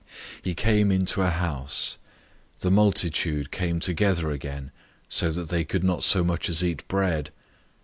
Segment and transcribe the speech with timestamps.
[0.41, 1.99] He came into a house.
[2.57, 4.71] 003:020 The multitude came together again,
[5.07, 7.29] so that they could not so much as eat bread.